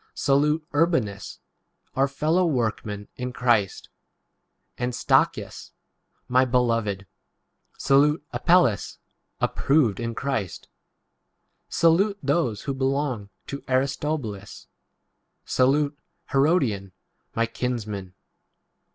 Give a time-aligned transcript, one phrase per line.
[0.15, 1.41] Salute Urbanus,
[1.95, 3.87] our fellow workman in Christ,
[4.75, 5.73] and Stachys,
[6.27, 7.01] my beloved.
[7.73, 8.97] 10 Salute Apelles,
[9.39, 10.69] approved in Christ.
[11.69, 14.65] Salute those who belong to Aris 11 tobulus.
[15.45, 15.95] Salute
[16.31, 16.93] Herodion,
[17.35, 18.15] my kinsman.